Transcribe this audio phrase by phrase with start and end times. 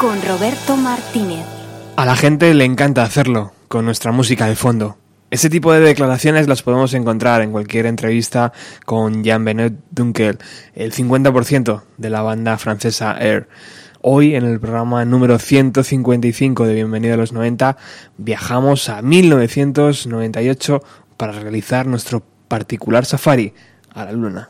[0.00, 1.44] con Roberto Martínez.
[1.96, 4.96] A la gente le encanta hacerlo, con nuestra música de fondo.
[5.30, 8.54] Ese tipo de declaraciones las podemos encontrar en cualquier entrevista
[8.86, 10.38] con Jean-Benet Dunkel,
[10.74, 13.48] el 50% de la banda francesa Air.
[14.00, 17.76] Hoy, en el programa número 155 de Bienvenido a los 90,
[18.16, 20.82] viajamos a 1998
[21.18, 23.52] para realizar nuestro particular safari
[23.92, 24.48] a la Luna.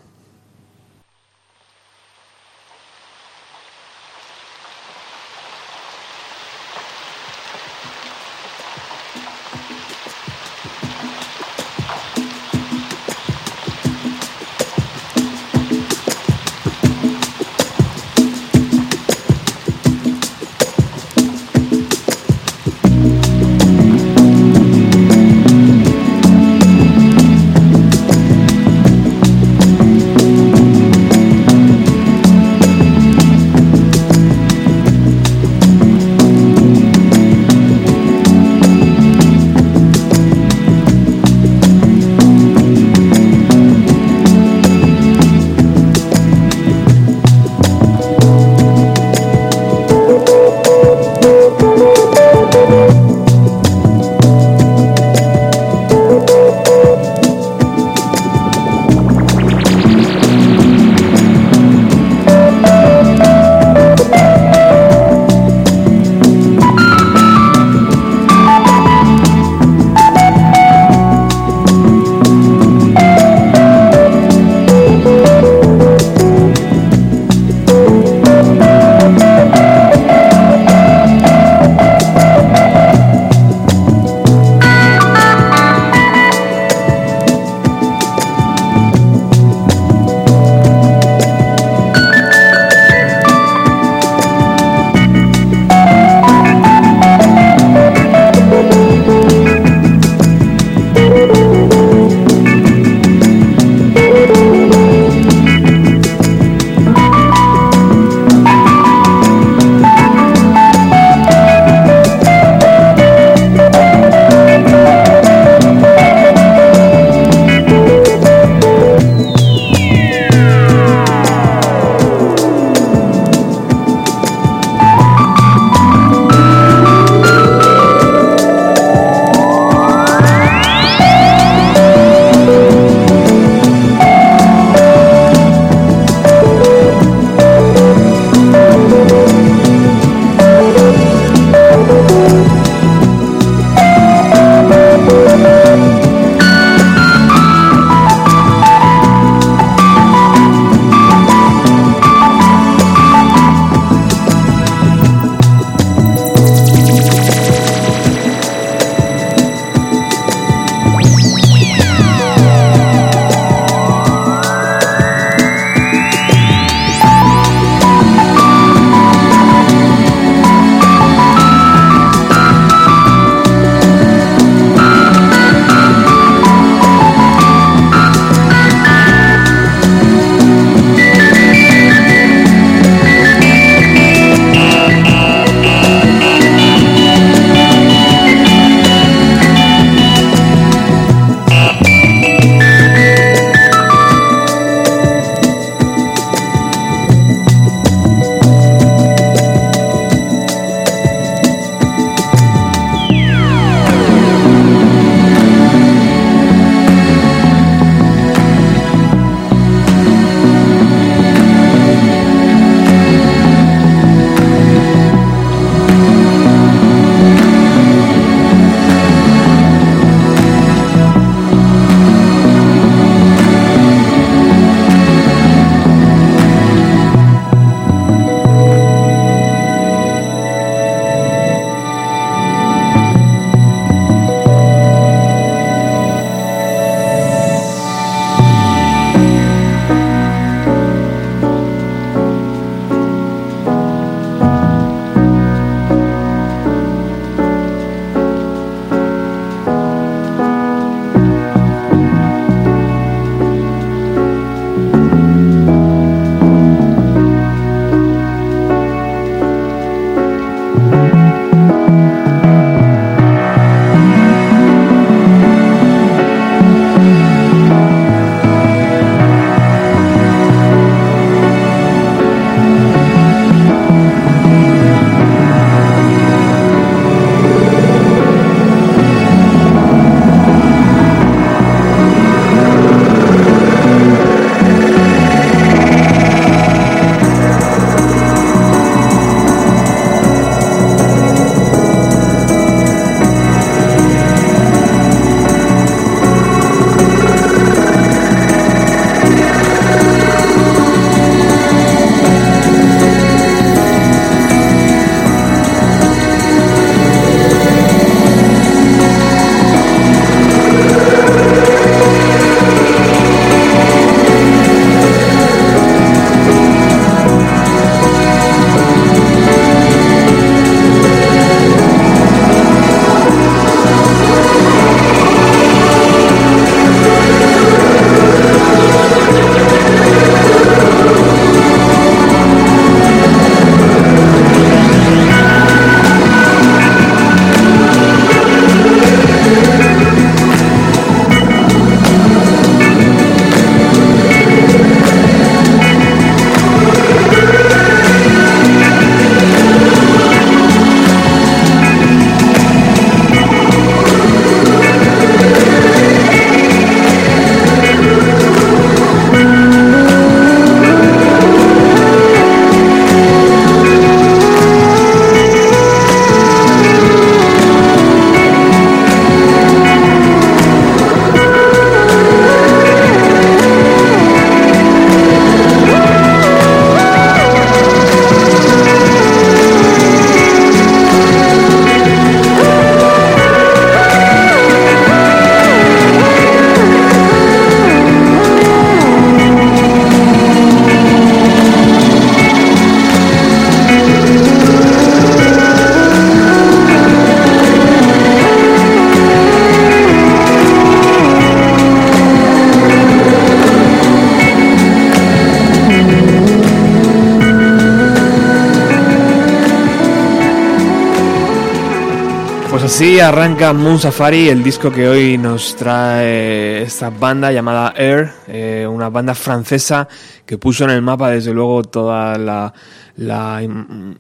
[412.93, 418.85] Así arranca Moon Safari, el disco que hoy nos trae esta banda llamada Air, eh,
[418.85, 420.09] una banda francesa
[420.45, 423.63] que puso en el mapa desde luego toda la,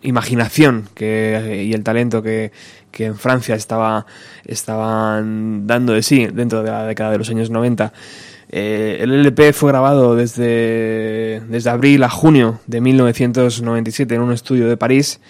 [0.03, 2.53] imaginación que, y el talento que,
[2.97, 4.07] en Francia estaba,
[4.45, 7.93] estaban dando de sí dentro de la década de los años 90.
[8.50, 14.69] Eh, el LP fue grabado desde, desde abril a junio de 1997 en un estudio
[14.69, 15.21] de París.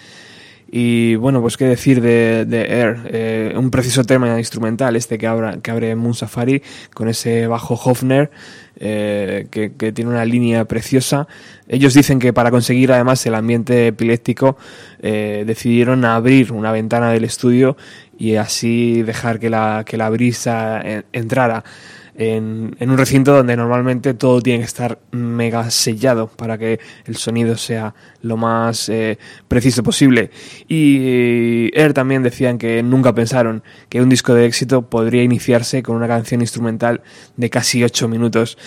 [0.73, 5.71] Y bueno, pues qué decir de, Air, eh, un preciso tema instrumental este que, que
[5.71, 6.63] abre Moon Safari
[6.93, 8.31] con ese bajo Hofner
[8.79, 11.27] eh, que, tiene una línea preciosa.
[11.67, 14.57] Ellos dicen que para conseguir además el ambiente epiléptico
[15.01, 17.75] eh, decidieron abrir una ventana del estudio
[18.17, 21.65] y así dejar que la, que la brisa entrara
[22.15, 27.57] en, un recinto donde normalmente todo tiene que estar mega sellado para que el sonido
[27.57, 30.31] sea lo más eh, preciso posible.
[30.67, 35.95] Y Air también decían que nunca pensaron que un disco de éxito podría iniciarse con
[35.95, 37.01] una canción instrumental
[37.37, 38.57] de casi 8 minutos.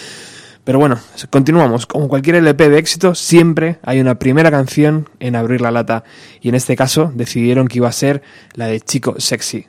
[0.65, 0.99] Pero bueno,
[1.29, 1.87] continuamos.
[1.87, 6.05] Como cualquier LP de éxito, siempre hay una primera canción en abrir la lata.
[6.41, 8.23] Y en este caso decidieron que iba a ser
[8.55, 9.67] la de Chico Sexy.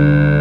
[0.00, 0.39] Thank.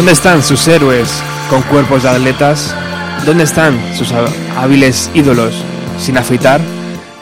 [0.00, 2.74] ¿Dónde están sus héroes con cuerpos de atletas?
[3.26, 4.10] ¿Dónde están sus
[4.56, 5.62] hábiles ídolos
[5.98, 6.58] sin afeitar?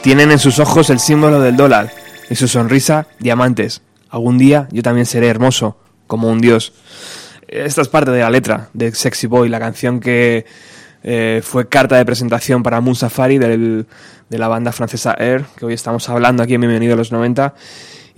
[0.01, 1.91] Tienen en sus ojos el símbolo del dólar
[2.31, 3.83] y su sonrisa diamantes.
[4.11, 6.73] Algún día yo también seré hermoso como un dios.
[7.49, 10.47] Esta es parte de la letra de Sexy Boy, la canción que
[11.03, 13.87] eh, fue carta de presentación para Moon Safari de
[14.31, 17.55] la banda francesa Air, que hoy estamos hablando aquí en Bienvenido a los 90.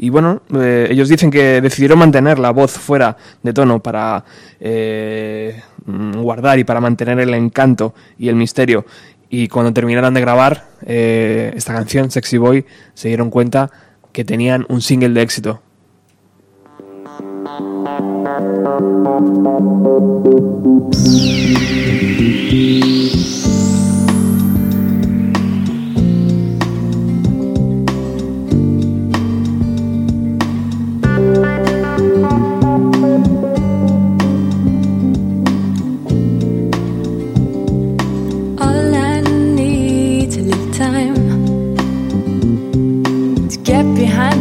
[0.03, 4.25] Y bueno, eh, ellos dicen que decidieron mantener la voz fuera de tono para
[4.59, 8.87] eh, guardar y para mantener el encanto y el misterio.
[9.29, 12.65] Y cuando terminaron de grabar esta canción, Sexy Boy,
[12.95, 13.71] se dieron cuenta
[14.11, 15.61] que tenían un single de éxito.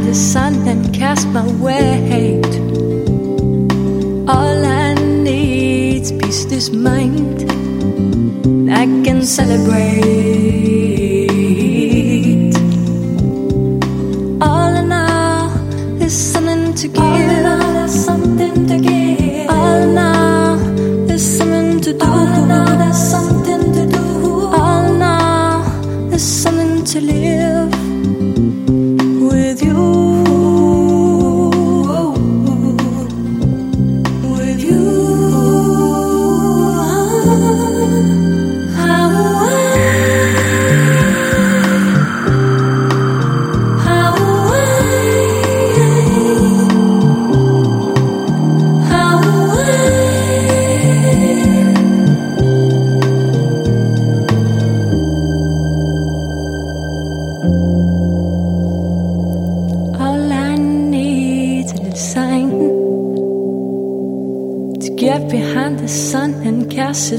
[0.09, 2.53] The sun and cast my weight.
[4.27, 7.43] All I need's peace this mind.
[8.71, 9.69] I can celebrate.
[14.41, 15.49] All in all,
[15.99, 17.38] there's something to give.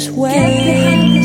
[0.01, 1.21] His way.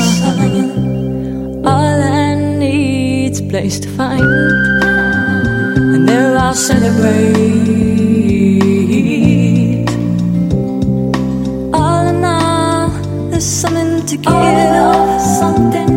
[1.63, 4.22] All I need's place to find,
[5.93, 7.36] and there I'll celebrate.
[11.73, 12.89] All in all,
[13.30, 14.34] there's something to give.
[15.39, 15.94] something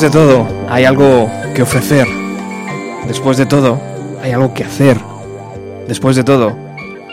[0.00, 2.06] Después de todo, hay algo que ofrecer.
[3.06, 3.78] Después de todo,
[4.22, 4.96] hay algo que hacer.
[5.88, 6.56] Después de todo,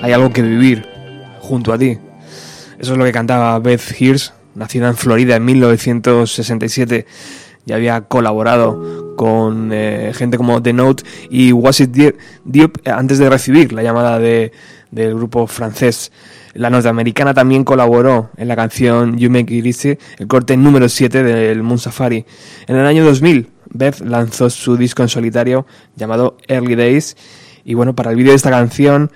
[0.01, 0.87] hay algo que vivir
[1.41, 1.97] junto a ti.
[2.79, 7.05] Eso es lo que cantaba Beth Hirsch, nacida en Florida en 1967
[7.65, 11.93] y había colaborado con eh, gente como The Note y Was It
[12.45, 14.53] Diop antes de recibir la llamada de,
[14.91, 16.13] del grupo francés.
[16.57, 21.23] La norteamericana también colaboró en la canción You Make It Easy, el corte número 7
[21.23, 22.25] del Moon Safari.
[22.65, 27.15] En el año 2000, Beth lanzó su disco en solitario llamado Early Days
[27.63, 29.11] y bueno, para el vídeo de esta canción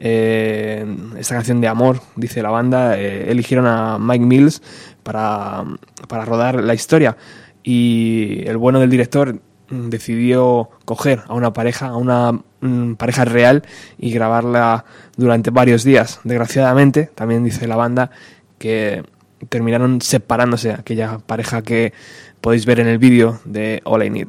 [0.00, 0.86] eh,
[1.18, 4.62] esta canción de amor, dice la banda, eh, eligieron a Mike Mills
[5.02, 5.64] para,
[6.08, 7.18] para rodar la historia
[7.62, 13.62] y el bueno del director decidió coger a una pareja, a una mm, pareja real
[13.98, 14.84] y grabarla
[15.16, 16.20] durante varios días.
[16.24, 18.10] Desgraciadamente, también dice la banda
[18.58, 19.04] que
[19.48, 21.92] terminaron separándose aquella pareja que
[22.40, 24.28] podéis ver en el vídeo de All I Need.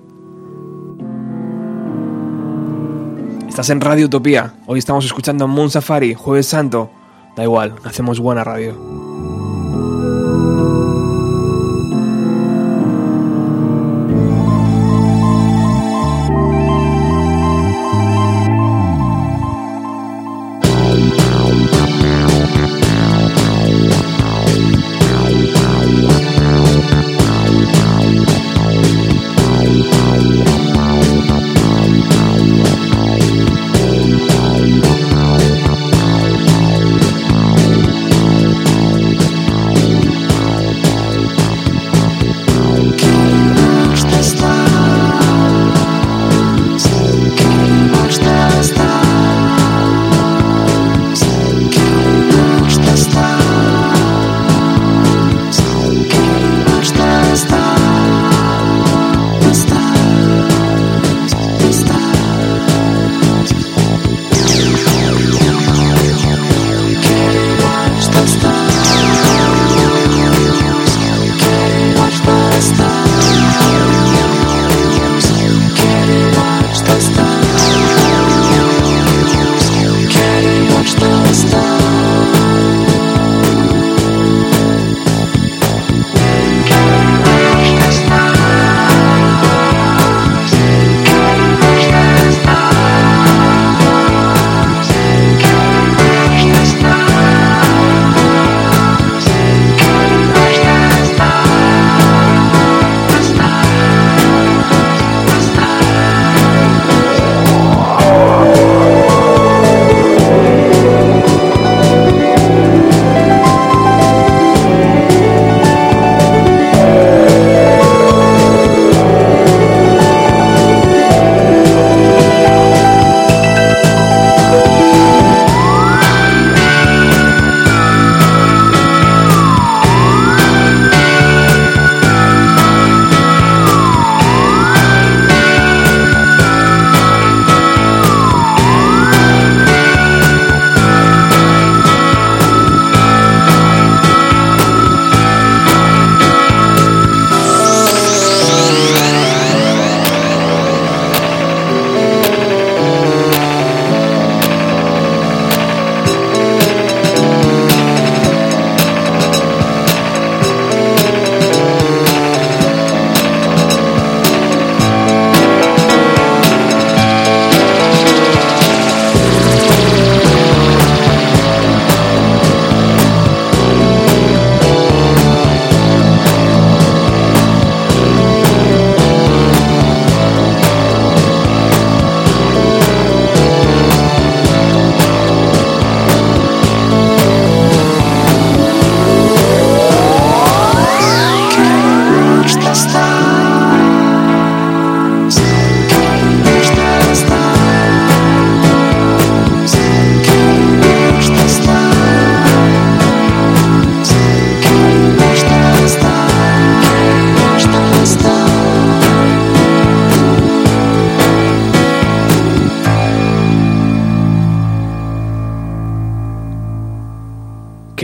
[3.47, 4.54] Estás en Radio Utopía.
[4.67, 6.91] Hoy estamos escuchando Moon Safari, Jueves Santo.
[7.36, 9.07] Da igual, hacemos buena radio.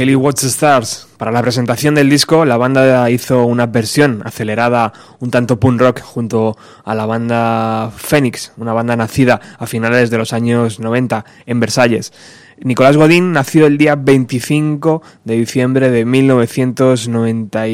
[0.04, 1.08] Kelly Watch Stars.
[1.16, 6.02] Para la presentación del disco, la banda hizo una versión acelerada, un tanto punk rock,
[6.02, 11.60] junto a la banda Phoenix, una banda nacida a finales de los años 90 en
[11.62, 12.12] Versalles.
[12.60, 17.68] Nicolás Godín nació el día 25 de diciembre de 1990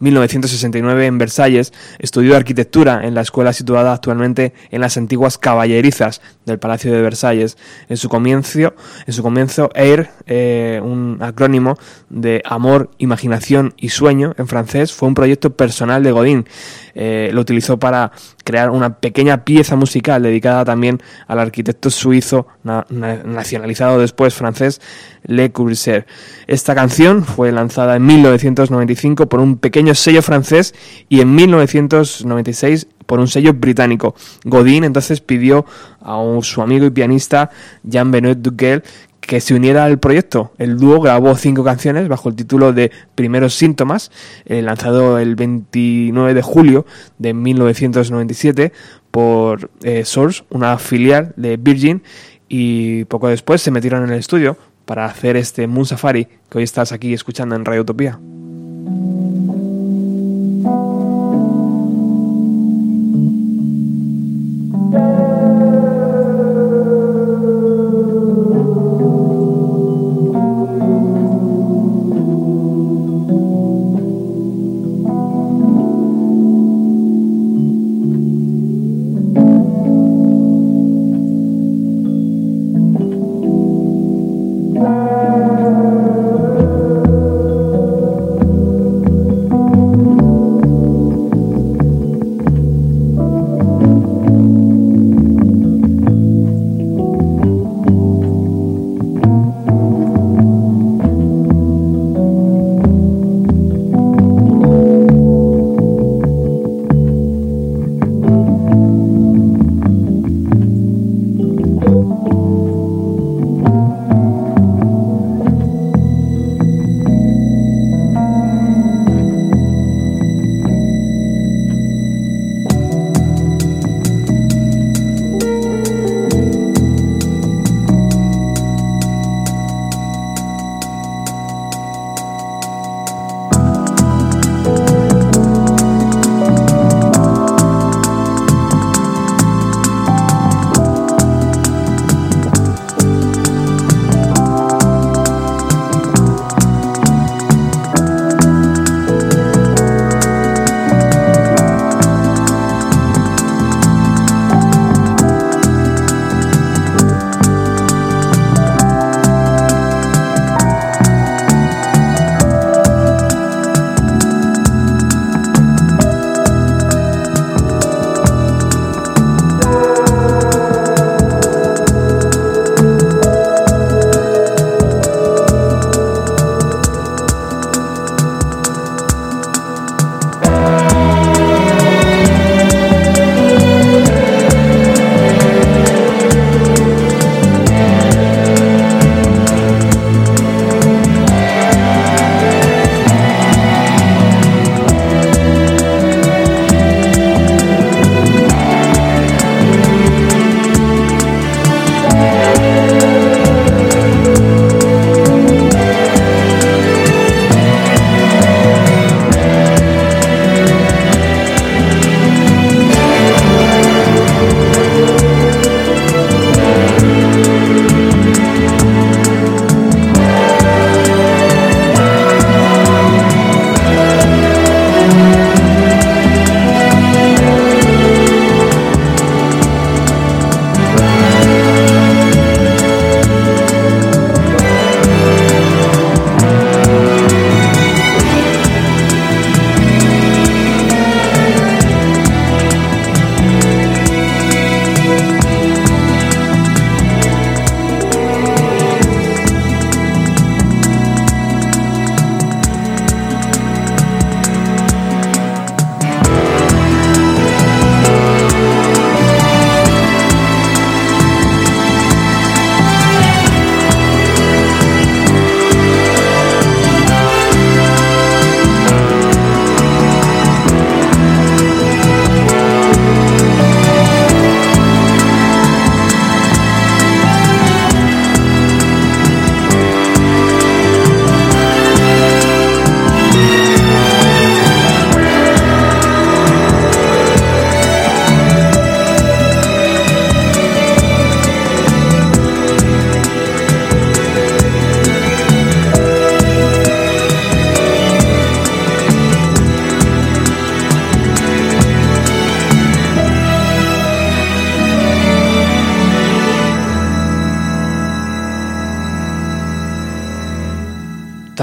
[0.00, 6.58] 1969 en Versalles, estudió arquitectura en la escuela situada actualmente en las antiguas caballerizas del
[6.58, 7.56] Palacio de Versalles.
[7.88, 8.74] En su comienzo,
[9.06, 11.76] en su comienzo AIR, eh, un acrónimo
[12.08, 16.46] de amor, imaginación y sueño en francés, fue un proyecto personal de Godin.
[16.94, 18.10] Eh, lo utilizó para
[18.44, 24.80] crear una pequeña pieza musical dedicada también al arquitecto suizo nacionalizado después francés
[25.24, 26.06] Le Corbusier.
[26.46, 30.74] Esta canción fue lanzada en 1995 por un pequeño sello francés
[31.08, 34.14] y en 1996 por un sello británico.
[34.44, 35.66] Godin entonces pidió
[36.00, 37.50] a su amigo y pianista
[37.82, 38.82] Jean-Benoît Duquel
[39.20, 40.52] que se uniera al proyecto.
[40.58, 44.10] El dúo grabó cinco canciones bajo el título de Primeros Síntomas,
[44.46, 46.86] eh, lanzado el 29 de julio
[47.18, 48.72] de 1997
[49.10, 52.02] por eh, Source, una filial de Virgin,
[52.48, 54.56] y poco después se metieron en el estudio
[54.90, 58.18] para hacer este Moon Safari que hoy estás aquí escuchando en Radio Utopía.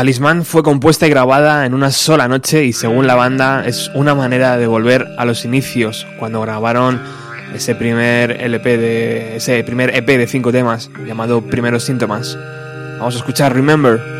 [0.08, 4.15] Talismán fue compuesta y grabada en una sola noche y según la banda es una
[4.15, 7.02] manera de volver a los inicios cuando grabaron
[7.54, 12.38] ese primer LP de ese primer EP de cinco temas llamado Primeros síntomas.
[13.00, 14.16] Vamos a escuchar Remember.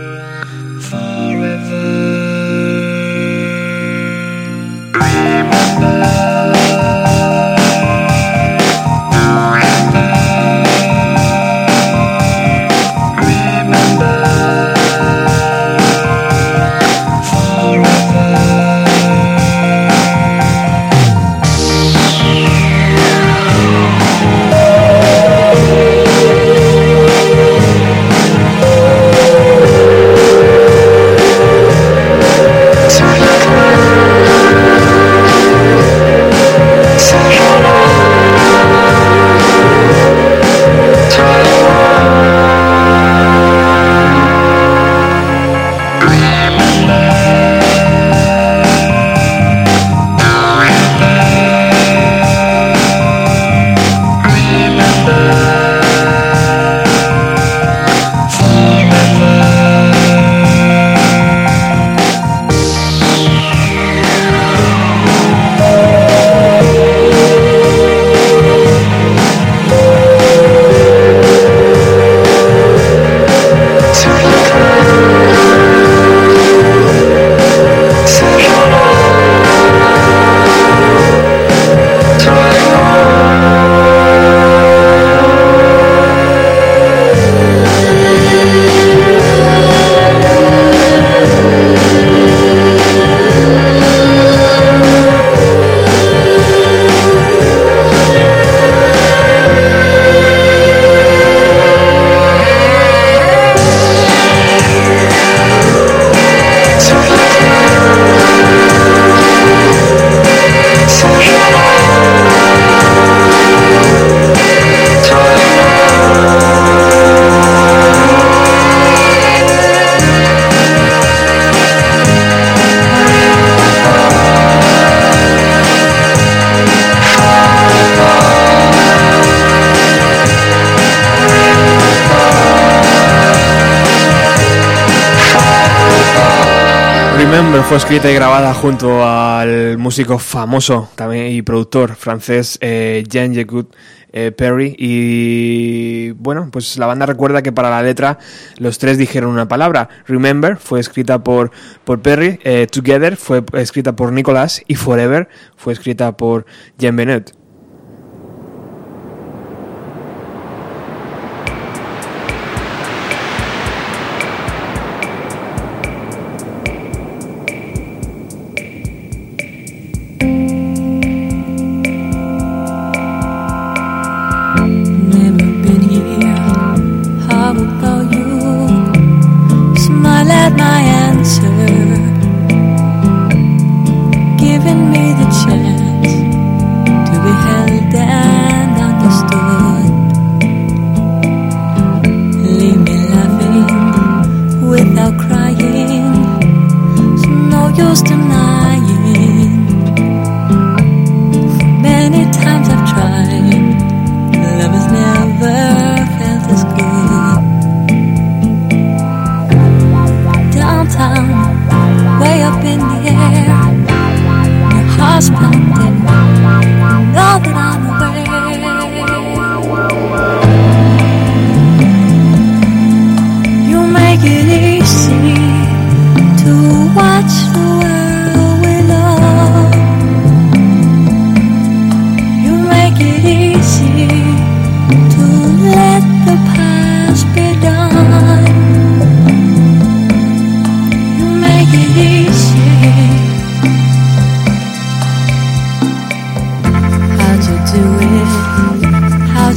[137.78, 143.72] Escrita y grabada junto al músico famoso también y productor francés eh, Jean Jecut
[144.12, 144.76] eh, Perry.
[144.80, 148.18] Y bueno pues la banda recuerda que para la letra
[148.58, 149.90] los tres dijeron una palabra.
[150.08, 151.52] Remember fue escrita por,
[151.84, 156.48] por Perry eh, Together fue escrita por Nicolas y Forever fue escrita por
[156.80, 157.37] Jean Bennett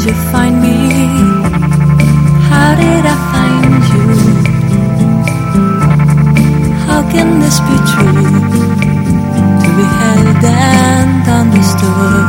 [0.00, 0.76] did you find me?
[2.48, 4.06] How did I find you?
[6.86, 8.24] How can this be true?
[9.62, 12.26] To be held and understood.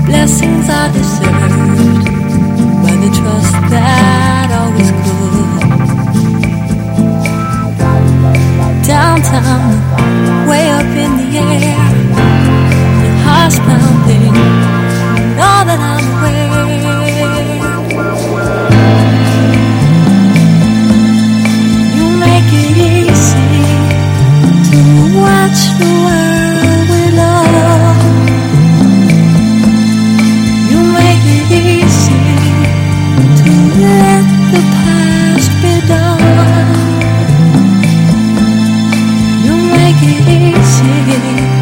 [0.07, 2.07] Blessings are deserved
[2.83, 5.16] by the trust that always.
[10.47, 11.75] Way up in the air.
[13.03, 14.35] Your heart's pounding.
[15.37, 16.47] All that I'm aware.
[21.95, 23.49] You make it easy
[24.69, 24.79] to
[25.19, 26.36] watch the world
[40.79, 41.56] it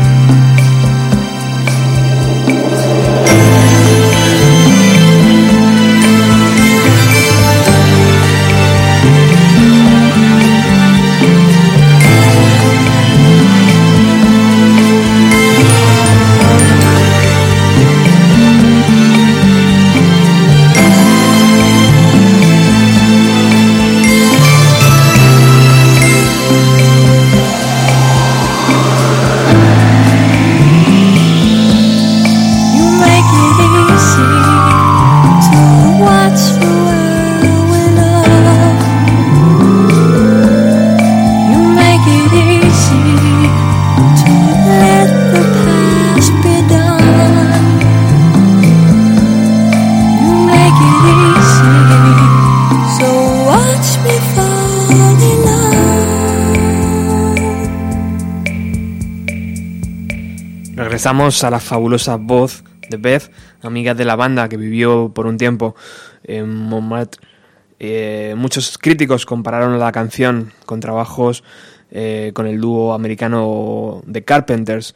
[61.05, 63.29] Regresamos a la fabulosa voz de Beth,
[63.61, 65.75] amiga de la banda que vivió por un tiempo
[66.23, 67.21] en Montmartre.
[67.77, 71.43] Eh, muchos críticos compararon la canción con trabajos
[71.91, 74.95] eh, con el dúo americano The Carpenters.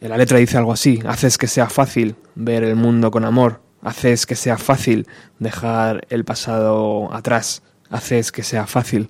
[0.00, 3.60] Eh, La letra dice algo así, haces que sea fácil ver el mundo con amor,
[3.80, 5.06] haces que sea fácil
[5.38, 9.08] dejar el pasado atrás, haces que sea fácil.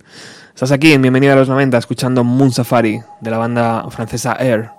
[0.52, 4.77] Estás aquí en Bienvenida a los 90 escuchando Moon Safari de la banda francesa Air.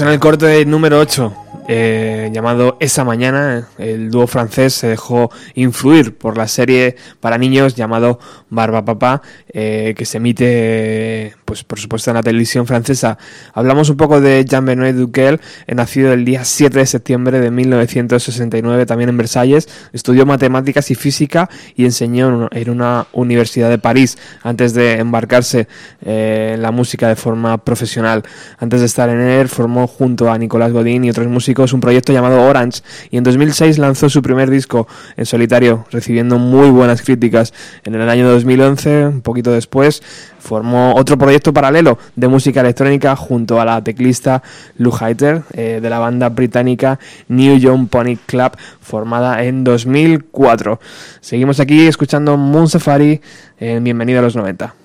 [0.00, 1.34] En el corte número 8
[1.68, 3.68] eh, llamado Esa Mañana.
[3.76, 8.18] El dúo francés se dejó influir por la serie para niños llamado
[8.48, 9.20] Barba Papá,
[9.52, 13.18] eh, que se emite, pues por supuesto, en la televisión francesa.
[13.52, 18.86] Hablamos un poco de Jean-Benoît Duquel, eh, nacido el día 7 de septiembre de 1969,
[18.86, 19.68] también en Versalles.
[19.92, 25.68] Estudió matemáticas y física y enseñó en una universidad de París antes de embarcarse
[26.00, 28.22] en la música de forma profesional.
[28.58, 32.14] Antes de estar en él, formó junto a Nicolás Godín y otros músicos un proyecto
[32.14, 32.80] llamado Orange
[33.10, 34.88] y en 2006 lanzó su primer disco
[35.18, 37.52] en solitario, recibiendo muy buenas críticas.
[37.84, 40.02] En el año 2011, un poquito después,
[40.42, 44.42] formó otro proyecto paralelo de música electrónica junto a la teclista
[44.76, 50.80] Lou Heiter eh, de la banda británica New Young Pony Club formada en 2004.
[51.20, 53.20] Seguimos aquí escuchando Moon Safari
[53.60, 54.81] en Bienvenido a los 90.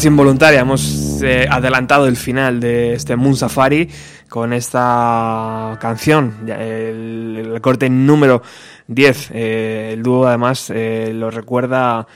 [0.00, 3.86] Casi involuntaria hemos eh, adelantado el final de este Moon Safari
[4.30, 8.40] con esta canción, el, corte número
[8.86, 9.30] 10.
[9.34, 12.06] Eh, el dúo además eh, lo recuerda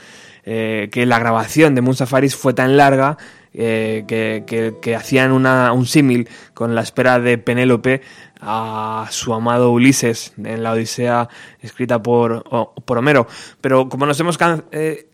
[0.43, 3.17] que la grabación de Moon Safari fue tan larga
[3.53, 8.01] que, hacían un símil con la espera de Penélope
[8.41, 11.29] a su amado Ulises en la Odisea
[11.61, 12.43] escrita por,
[12.83, 13.27] por Homero.
[13.61, 14.39] Pero como nos hemos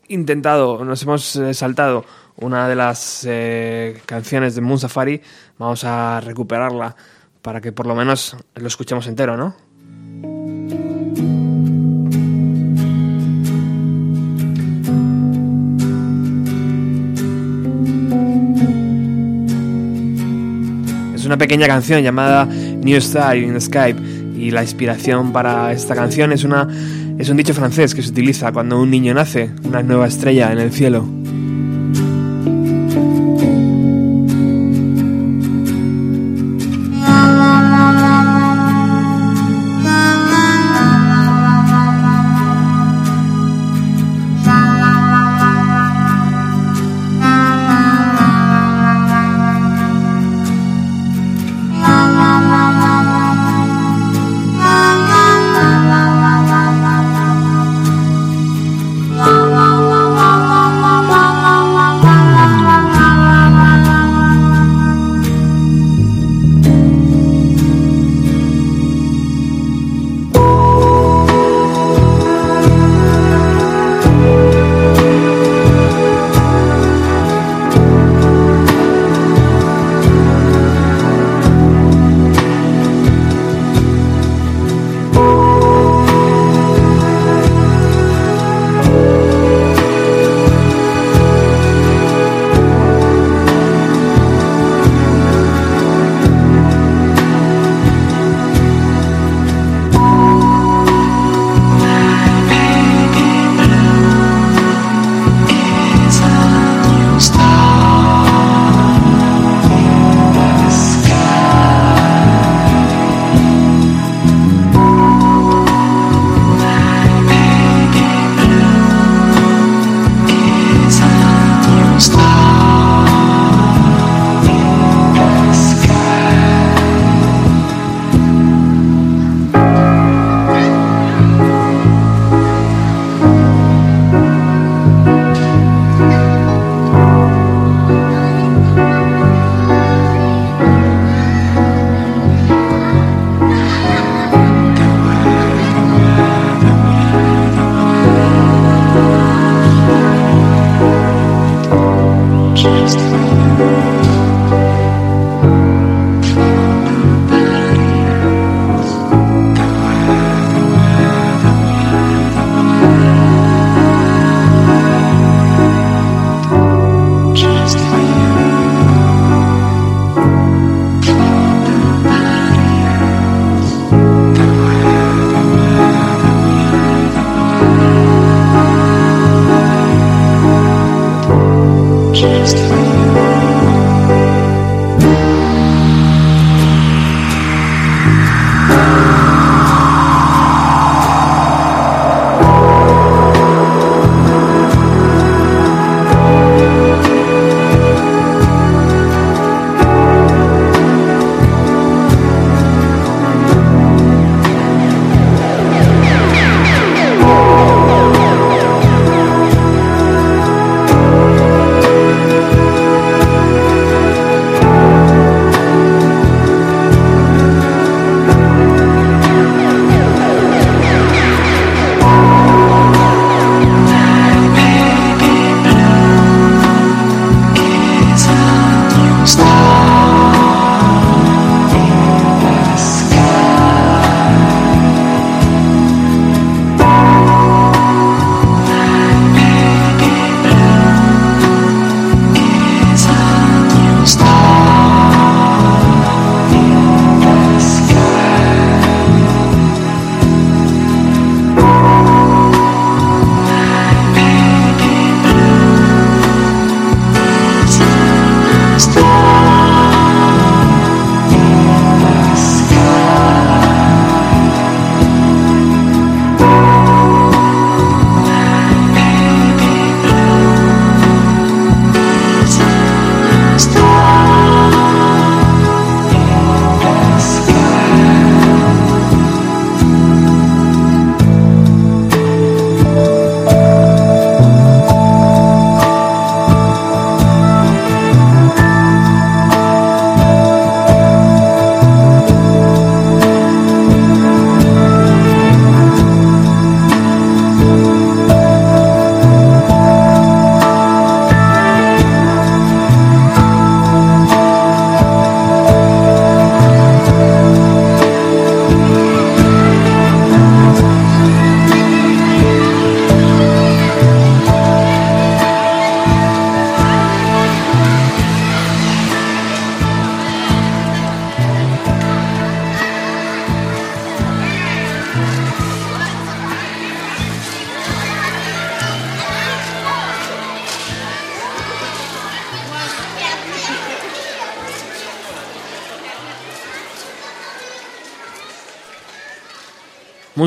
[0.07, 2.05] intentado, nos hemos saltado
[2.41, 5.21] una de las eh, canciones de Moon Safari,
[5.57, 6.95] vamos a recuperarla
[7.41, 9.55] para que por lo menos lo escuchemos entero, ¿no?
[21.15, 24.01] Es una pequeña canción llamada New Star in Skype
[24.35, 26.67] y la inspiración para esta canción es una
[27.19, 30.57] Es un dicho francés que se utiliza cuando un niño nace, una nueva estrella en
[30.57, 31.20] el cielo.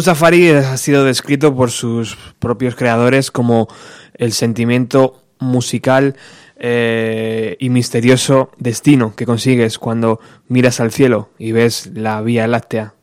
[0.05, 3.69] Safari ha sido descrito por sus propios creadores como
[4.13, 6.17] el sentimiento musical
[6.57, 12.95] eh, y misterioso destino que consigues cuando miras al cielo y ves la Vía Láctea.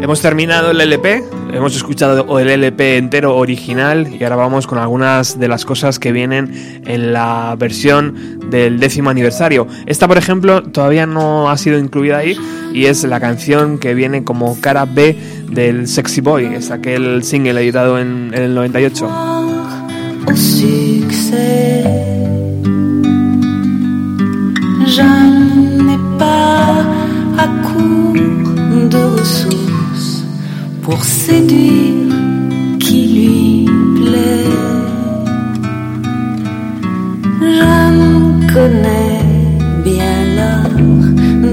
[0.00, 5.38] Hemos terminado el LP, hemos escuchado el LP entero original y ahora vamos con algunas
[5.38, 9.66] de las cosas que vienen en la versión del décimo aniversario.
[9.86, 12.38] Esta, por ejemplo, todavía no ha sido incluida ahí
[12.72, 15.18] y es la canción que viene como cara B
[15.50, 19.08] del Sexy Boy, es aquel single editado en, el 98.
[20.28, 21.84] au succès.
[24.86, 26.84] Je n'ai pas
[27.38, 28.12] à court
[28.90, 29.77] de ressources
[30.88, 32.14] pour séduire
[32.80, 33.66] qui lui
[33.96, 34.56] plaît.
[37.42, 39.20] Je connais
[39.84, 40.80] bien l'art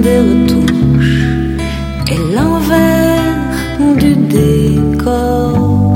[0.03, 1.25] des retouches
[2.13, 3.57] et l'envers
[4.01, 5.93] du décor.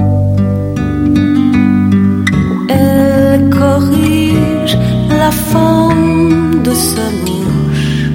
[2.67, 4.77] Elle corrige
[5.21, 8.09] la forme de sa bouche,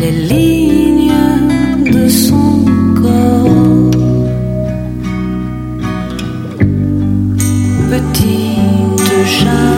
[0.00, 0.83] les lignes
[9.34, 9.73] shine.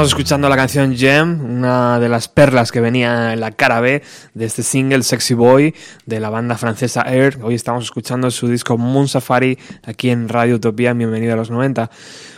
[0.00, 4.02] Estamos escuchando la canción Gem, una de las perlas que venía en la cara B
[4.32, 5.74] de este single Sexy Boy
[6.06, 7.38] de la banda francesa Air.
[7.42, 10.94] Hoy estamos escuchando su disco Moon Safari aquí en Radio Utopía.
[10.94, 11.90] Bienvenido a los 90.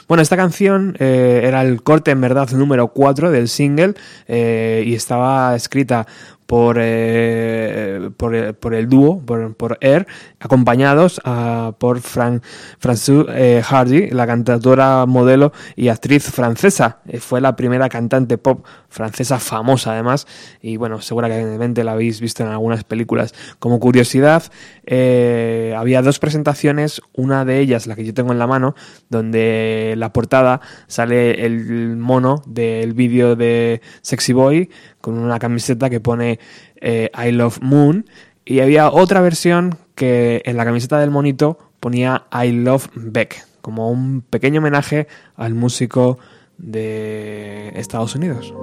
[0.08, 3.94] Bueno, esta canción eh, era el corte en verdad número 4 del single
[4.26, 6.08] eh, y estaba escrita
[6.52, 10.06] por, eh, por, eh, por el dúo, por, Air,
[10.38, 12.42] acompañados ah, por Fran,
[12.78, 16.98] François eh, Hardy, la cantautora, modelo y actriz francesa.
[17.08, 20.26] Eh, fue la primera cantante pop francesa famosa además
[20.60, 23.32] y bueno, seguramente la habéis visto en algunas películas.
[23.58, 24.42] Como curiosidad,
[24.86, 28.74] había dos presentaciones, una de ellas, la que yo tengo en la mano,
[29.08, 34.68] donde la portada sale el mono del vídeo de Sexy Boy
[35.02, 36.38] con una camiseta que pone
[36.80, 38.06] eh, I Love Moon
[38.46, 43.90] y había otra versión que en la camiseta del monito ponía I Love Beck, como
[43.90, 46.18] un pequeño homenaje al músico
[46.56, 48.54] de Estados Unidos.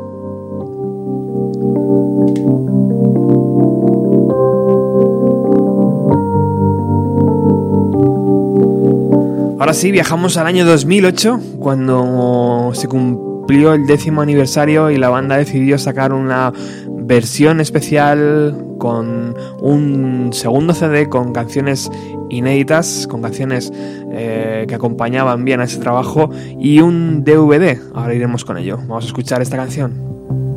[9.59, 15.35] Ahora sí, viajamos al año 2008, cuando se cumplió el décimo aniversario y la banda
[15.37, 16.53] decidió sacar una
[16.87, 21.89] versión especial con un segundo CD con canciones
[22.29, 23.71] inéditas, con canciones
[24.11, 26.29] eh, que acompañaban bien a ese trabajo
[26.59, 27.79] y un DVD.
[27.95, 28.77] Ahora iremos con ello.
[28.77, 30.48] Vamos a escuchar esta canción.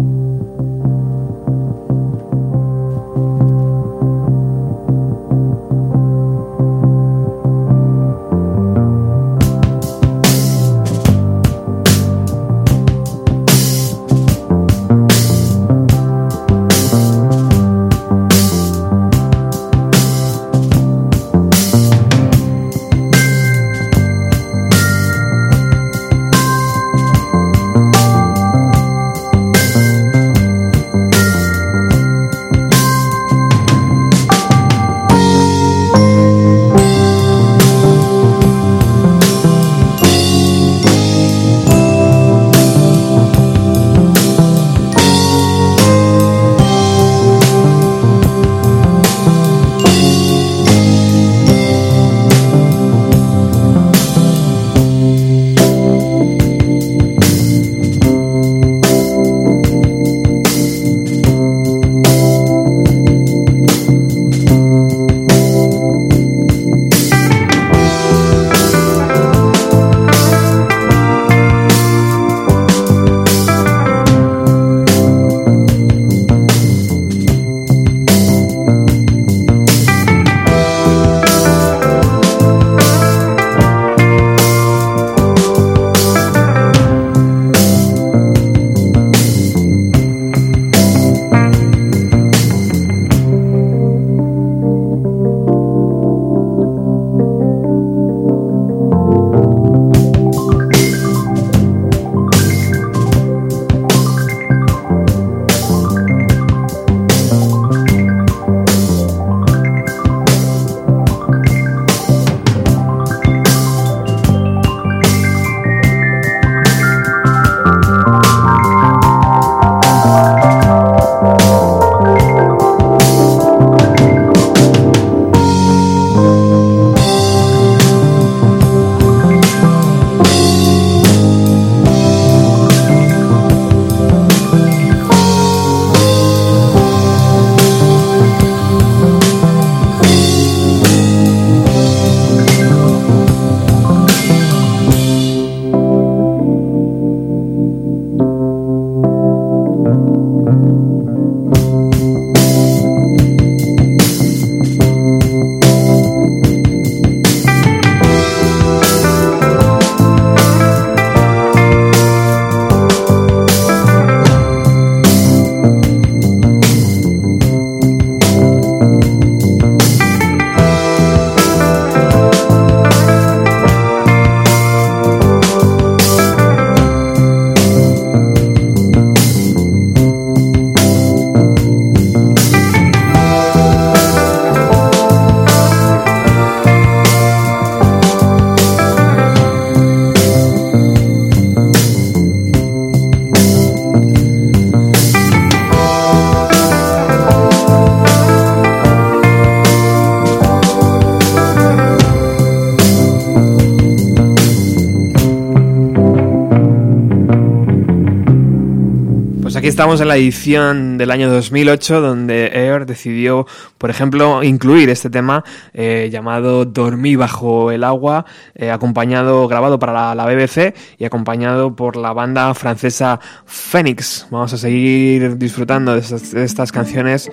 [209.62, 213.46] Aquí estamos en la edición del año 2008 donde Air decidió,
[213.78, 220.16] por ejemplo, incluir este tema eh, llamado Dormí bajo el agua, eh, acompañado, grabado para
[220.16, 224.26] la, BBC y acompañado por la banda francesa Phoenix.
[224.32, 226.00] Vamos a seguir disfrutando de
[226.44, 227.30] estas, canciones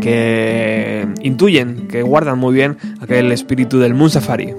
[0.00, 4.54] que intuyen, que guardan muy bien aquel espíritu del Moon Safari.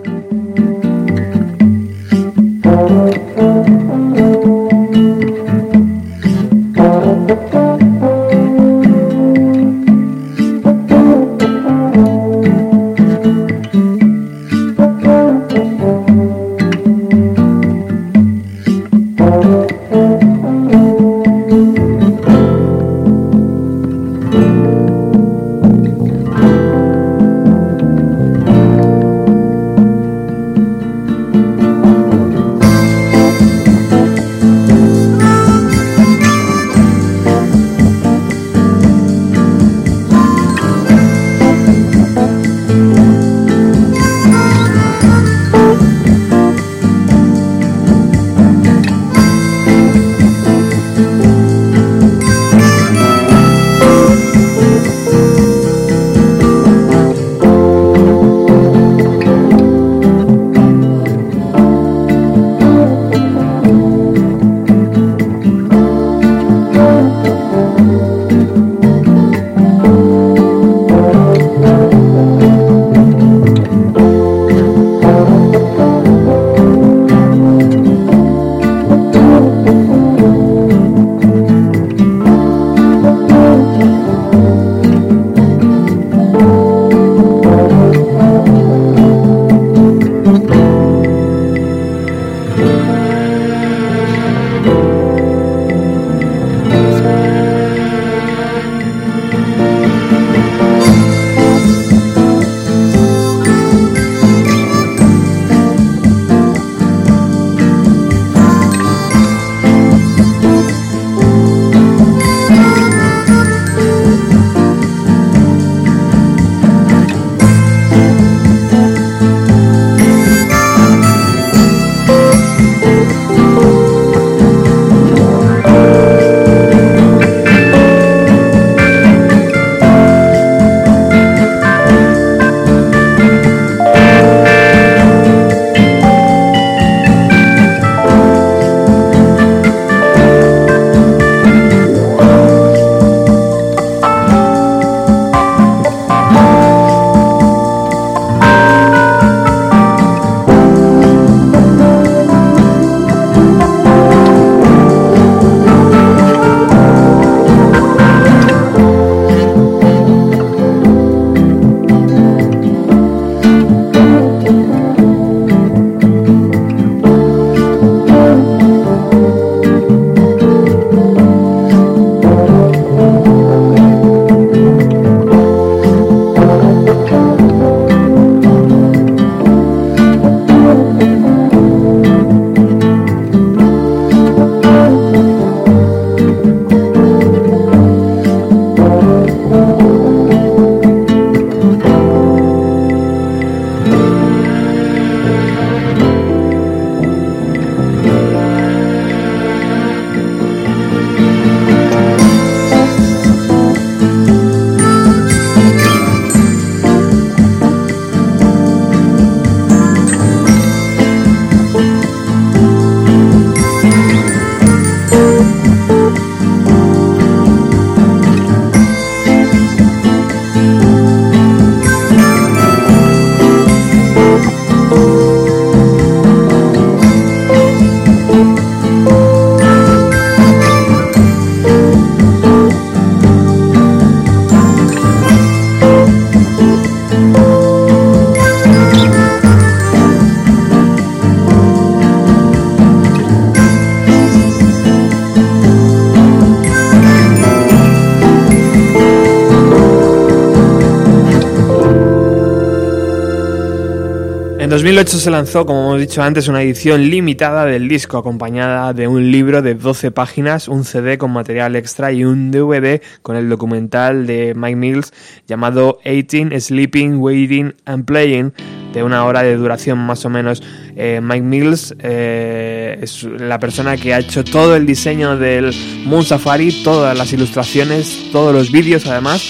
[254.93, 259.31] 2008 se lanzó, como hemos dicho antes, una edición limitada del disco acompañada de un
[259.31, 264.27] libro de 12 páginas, un CD con material extra y un DVD con el documental
[264.27, 265.11] de Mike Mills
[265.47, 268.53] llamado 18 Sleeping, Waiting and Playing
[268.93, 270.61] de una hora de duración más o menos.
[270.95, 275.73] Eh, Mike Mills eh, es la persona que ha hecho todo el diseño del
[276.05, 279.41] Moon Safari, todas las ilustraciones, todos los vídeos además.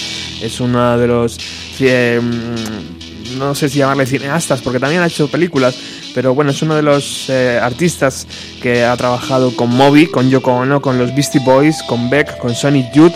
[0.42, 1.38] Es uno de los...
[1.80, 2.18] Eh,
[3.44, 5.76] no sé si llamarle cineastas, porque también ha hecho películas,
[6.14, 8.26] pero bueno, es uno de los eh, artistas
[8.62, 12.54] que ha trabajado con Moby, con Yoko Ono, con los Beastie Boys, con Beck, con
[12.54, 13.14] Sonic Youth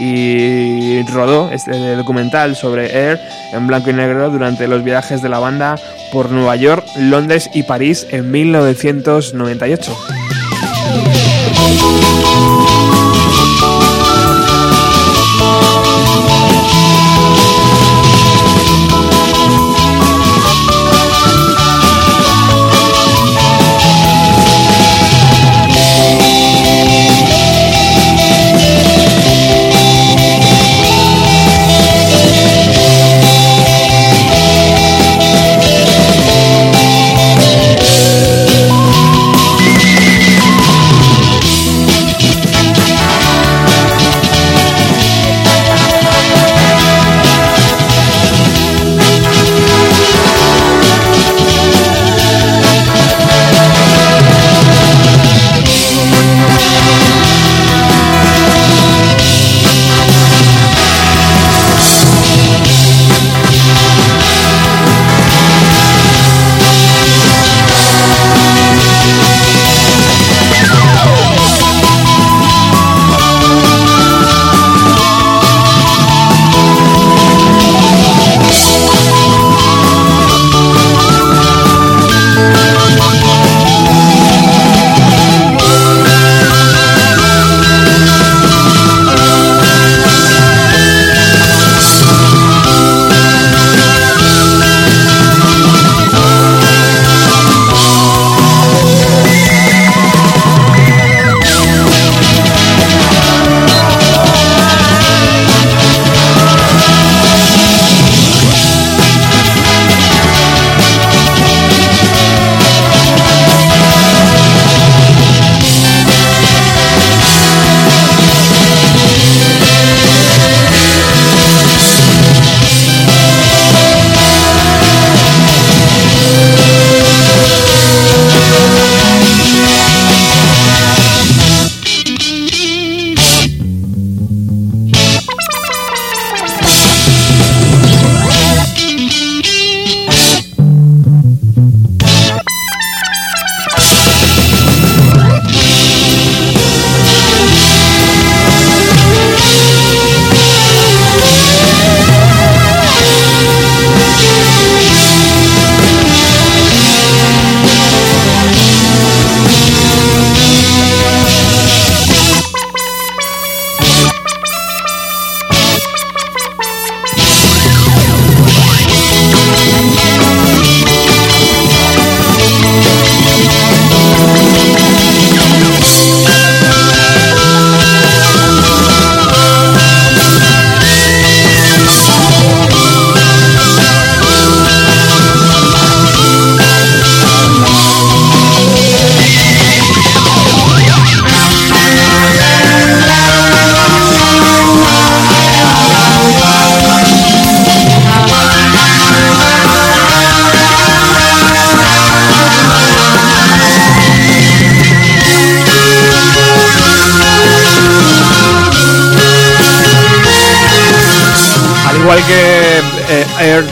[0.00, 3.20] y rodó este documental sobre Air
[3.52, 5.76] en blanco y negro durante los viajes de la banda
[6.12, 9.96] por Nueva York, Londres y París en 1998.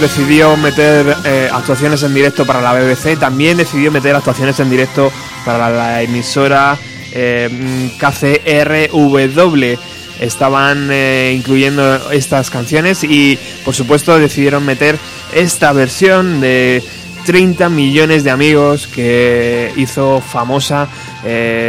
[0.03, 5.13] Decidió meter eh, actuaciones en directo para la BBC, también decidió meter actuaciones en directo
[5.47, 6.77] para la emisora
[7.13, 9.79] eh, KCRW.
[10.21, 14.99] Estaban eh, incluyendo estas canciones y por supuesto decidieron meter
[15.33, 16.83] esta versión de
[17.25, 20.89] 30 millones de amigos que hizo famosa,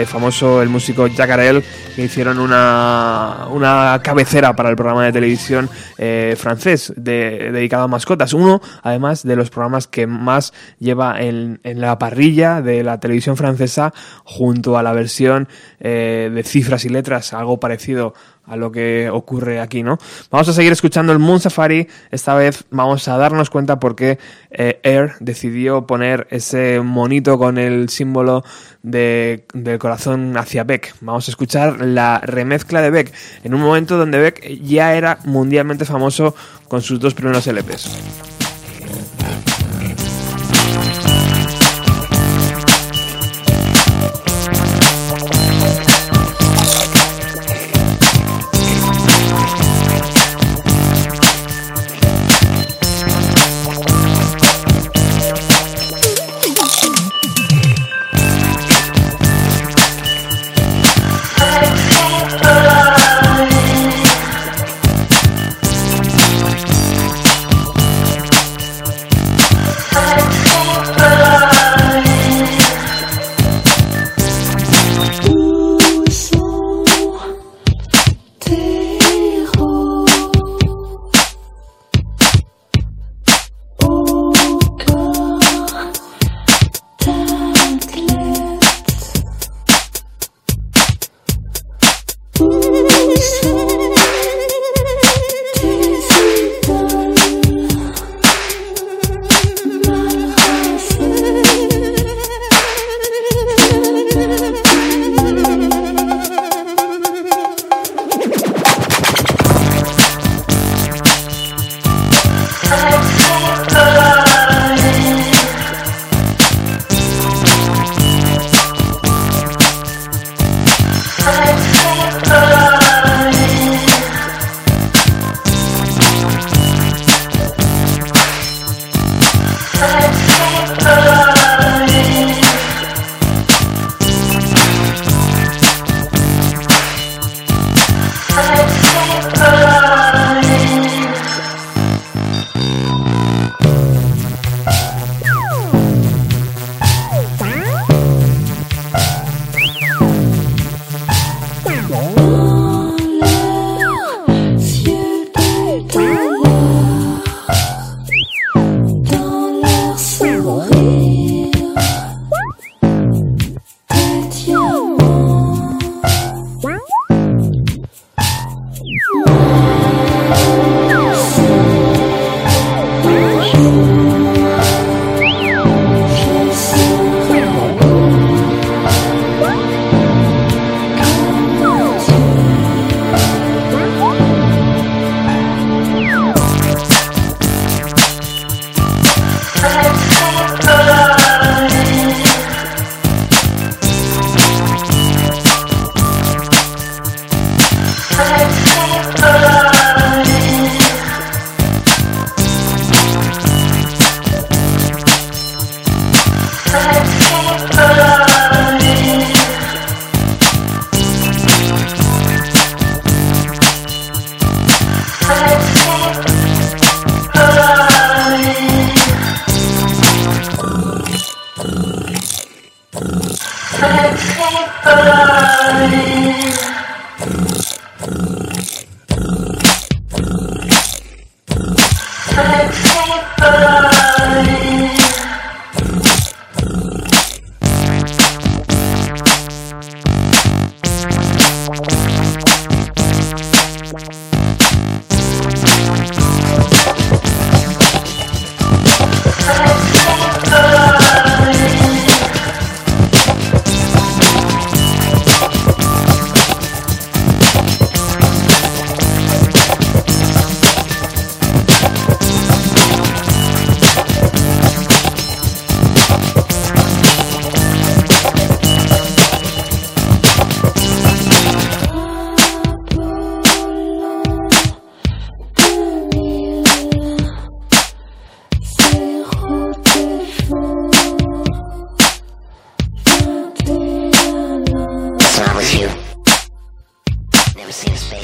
[0.08, 1.64] famoso el músico Jacarel
[1.96, 7.88] que hicieron una, una cabecera para el programa de televisión eh, francés de, dedicado a
[7.88, 8.34] mascotas.
[8.34, 13.38] Uno, además, de los programas que más lleva en, en la parrilla de la televisión
[13.38, 13.94] francesa
[14.24, 15.48] junto a la versión
[15.80, 18.14] eh, de cifras y letras, algo parecido
[18.46, 19.98] a lo que ocurre aquí, ¿no?
[20.30, 21.88] Vamos a seguir escuchando el Moon Safari.
[22.12, 24.20] Esta vez vamos a darnos cuenta por qué
[24.52, 28.44] eh, Air decidió poner ese monito con el símbolo
[28.82, 30.96] de, del corazón hacia Beck.
[31.02, 33.14] Vamos a escuchar la remezcla de Beck
[33.44, 36.36] en un momento donde Beck ya era mundialmente famoso
[36.68, 37.90] con sus dos primeros LPs.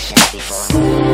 [0.09, 1.08] Seen a space shuttle before.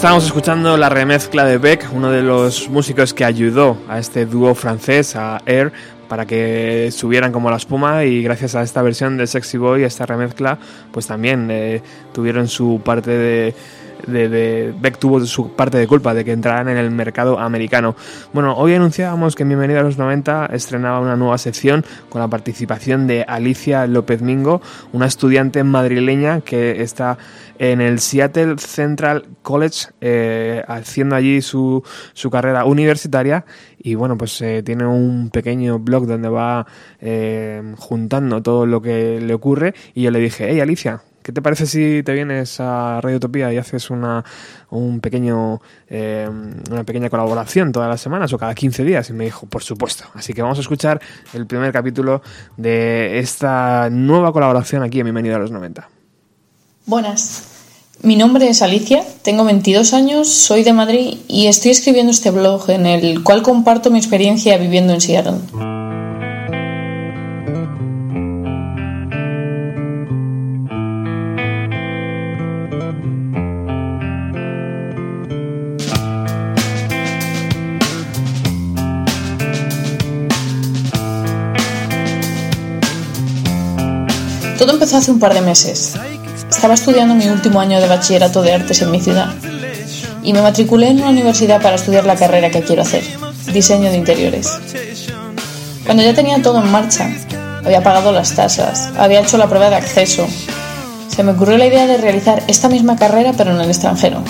[0.00, 4.54] Estábamos escuchando la remezcla de Beck, uno de los músicos que ayudó a este dúo
[4.54, 5.72] francés, a Air,
[6.08, 10.06] para que subieran como la espuma y gracias a esta versión de Sexy Boy, esta
[10.06, 10.56] remezcla,
[10.90, 11.82] pues también eh,
[12.14, 13.54] tuvieron su parte de,
[14.06, 17.94] de, Beck tuvo su parte de culpa de que entraran en el mercado americano.
[18.32, 22.28] Bueno, hoy anunciábamos que en Bienvenido a los 90 estrenaba una nueva sección con la
[22.28, 24.62] participación de Alicia López Mingo,
[24.92, 27.18] una estudiante madrileña que está
[27.60, 31.84] en el Seattle Central College eh, haciendo allí su,
[32.14, 33.44] su carrera universitaria
[33.78, 36.66] y bueno pues eh, tiene un pequeño blog donde va
[37.00, 41.42] eh, juntando todo lo que le ocurre y yo le dije hey Alicia ¿Qué te
[41.42, 44.24] parece si te vienes a Radio Utopía y haces una,
[44.70, 46.26] un pequeño, eh,
[46.70, 49.10] una pequeña colaboración todas las semanas o cada 15 días?
[49.10, 50.04] Y me dijo, por supuesto.
[50.14, 50.98] Así que vamos a escuchar
[51.34, 52.22] el primer capítulo
[52.56, 55.99] de esta nueva colaboración aquí en Bienvenido a los 90.
[56.90, 57.42] Buenas.
[58.02, 62.68] Mi nombre es Alicia, tengo 22 años, soy de Madrid y estoy escribiendo este blog
[62.68, 65.38] en el cual comparto mi experiencia viviendo en Seattle.
[84.58, 85.94] Todo empezó hace un par de meses.
[86.60, 89.32] Estaba estudiando mi último año de bachillerato de artes en mi ciudad
[90.22, 93.02] y me matriculé en una universidad para estudiar la carrera que quiero hacer,
[93.50, 94.46] diseño de interiores.
[95.86, 97.10] Cuando ya tenía todo en marcha,
[97.64, 100.28] había pagado las tasas, había hecho la prueba de acceso,
[101.08, 104.22] se me ocurrió la idea de realizar esta misma carrera pero en el extranjero,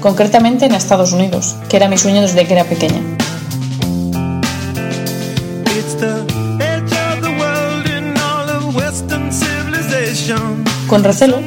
[0.00, 3.00] concretamente en Estados Unidos, que era mi sueño desde que era pequeña.
[10.86, 11.40] Con recelo,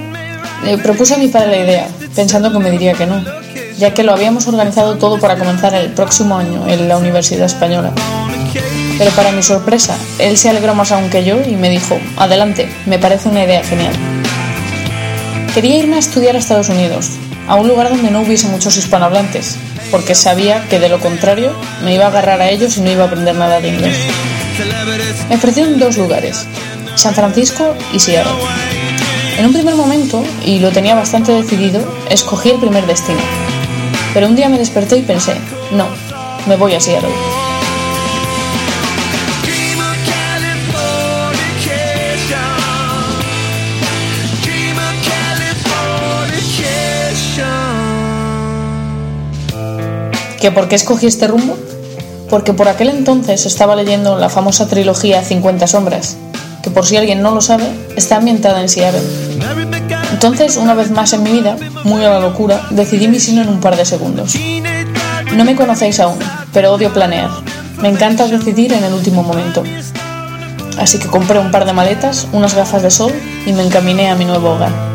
[0.65, 3.23] le propuse a mi padre la idea, pensando que me diría que no,
[3.77, 7.91] ya que lo habíamos organizado todo para comenzar el próximo año en la Universidad Española.
[8.97, 12.69] Pero para mi sorpresa, él se alegró más aún que yo y me dijo, adelante,
[12.85, 13.93] me parece una idea genial.
[15.53, 17.09] Quería irme a estudiar a Estados Unidos,
[17.47, 19.57] a un lugar donde no hubiese muchos hispanohablantes,
[19.91, 21.53] porque sabía que de lo contrario
[21.83, 23.97] me iba a agarrar a ellos y no iba a aprender nada de inglés.
[25.29, 26.45] Me ofrecieron dos lugares,
[26.95, 28.31] San Francisco y Seattle.
[29.43, 33.19] En un primer momento, y lo tenía bastante decidido, escogí el primer destino.
[34.13, 35.35] Pero un día me desperté y pensé,
[35.73, 35.85] no,
[36.47, 37.09] me voy a Seattle.
[50.39, 51.57] ¿Que por qué escogí este rumbo?
[52.29, 56.15] Porque por aquel entonces estaba leyendo la famosa trilogía 50 sombras,
[56.63, 57.65] que por si alguien no lo sabe,
[57.95, 59.01] está ambientada en Seattle.
[60.13, 63.49] Entonces, una vez más en mi vida, muy a la locura, decidí mi sino en
[63.49, 64.35] un par de segundos.
[65.35, 66.17] No me conocéis aún,
[66.53, 67.29] pero odio planear.
[67.81, 69.63] Me encanta decidir en el último momento.
[70.77, 73.11] Así que compré un par de maletas, unas gafas de sol
[73.45, 74.92] y me encaminé a mi nuevo hogar.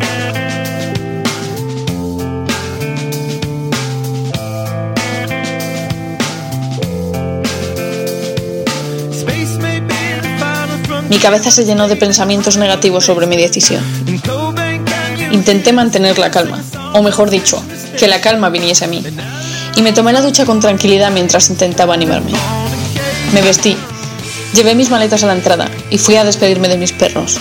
[11.09, 13.82] Mi cabeza se llenó de pensamientos negativos sobre mi decisión.
[15.32, 16.62] Intenté mantener la calma,
[16.93, 17.62] o mejor dicho,
[17.98, 19.02] que la calma viniese a mí.
[19.76, 22.32] Y me tomé la ducha con tranquilidad mientras intentaba animarme.
[23.32, 23.76] Me vestí,
[24.52, 27.39] llevé mis maletas a la entrada y fui a despedirme de mis perros.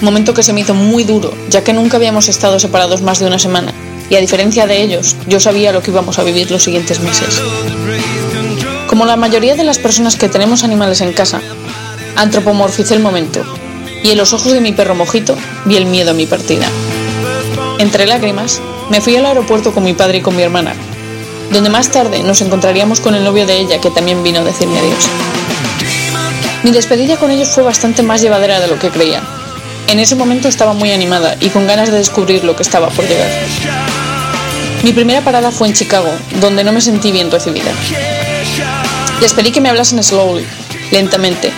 [0.00, 3.26] Momento que se me hizo muy duro, ya que nunca habíamos estado separados más de
[3.26, 3.74] una semana.
[4.08, 7.40] Y a diferencia de ellos, yo sabía lo que íbamos a vivir los siguientes meses.
[8.88, 11.40] Como la mayoría de las personas que tenemos animales en casa,
[12.20, 13.42] antropomorficé el momento
[14.02, 16.66] y en los ojos de mi perro mojito vi el miedo a mi partida.
[17.78, 18.60] Entre lágrimas,
[18.90, 20.74] me fui al aeropuerto con mi padre y con mi hermana,
[21.50, 24.78] donde más tarde nos encontraríamos con el novio de ella que también vino a decirme
[24.78, 25.08] adiós.
[26.62, 29.22] Mi despedida con ellos fue bastante más llevadera de lo que creía.
[29.86, 33.08] En ese momento estaba muy animada y con ganas de descubrir lo que estaba por
[33.08, 33.30] llegar.
[34.82, 36.10] Mi primera parada fue en Chicago,
[36.40, 37.72] donde no me sentí bien recibida.
[39.22, 40.46] Les pedí que me hablasen slowly,
[40.90, 41.52] lentamente,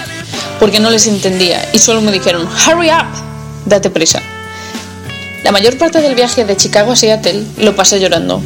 [0.63, 3.07] porque no les entendía y solo me dijeron, Hurry up,
[3.67, 4.23] date prisa.
[5.43, 8.41] La mayor parte del viaje de Chicago a Seattle lo pasé llorando.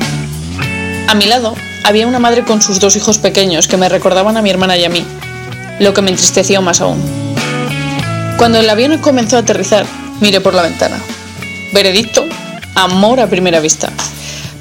[1.09, 4.41] A mi lado había una madre con sus dos hijos pequeños que me recordaban a
[4.41, 5.05] mi hermana y a mí,
[5.79, 6.99] lo que me entristeció más aún.
[8.39, 9.85] Cuando el avión comenzó a aterrizar,
[10.23, 10.99] miré por la ventana.
[11.75, 12.25] Veredicto,
[12.75, 13.93] amor a primera vista.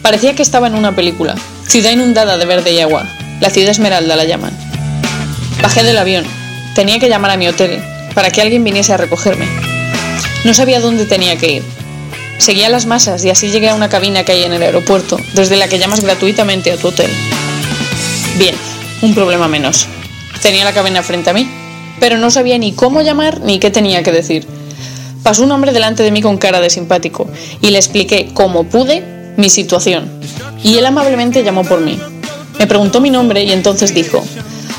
[0.02, 1.36] Parecía que estaba en una película.
[1.66, 3.08] Ciudad inundada de verde y agua.
[3.40, 4.52] La ciudad esmeralda la llaman.
[5.62, 6.45] Bajé del avión.
[6.76, 7.82] Tenía que llamar a mi hotel
[8.14, 9.48] para que alguien viniese a recogerme.
[10.44, 11.64] No sabía dónde tenía que ir.
[12.38, 15.56] Seguía las masas y así llegué a una cabina que hay en el aeropuerto, desde
[15.56, 17.10] la que llamas gratuitamente a tu hotel.
[18.38, 18.54] Bien,
[19.02, 19.88] un problema menos.
[20.42, 21.50] Tenía la cabina frente a mí,
[22.02, 24.46] pero no sabía ni cómo llamar ni qué tenía que decir.
[25.24, 27.26] Pasó un hombre delante de mí con cara de simpático
[27.62, 30.12] y le expliqué como pude mi situación.
[30.62, 31.98] Y él amablemente llamó por mí.
[32.60, 34.24] Me preguntó mi nombre y entonces dijo,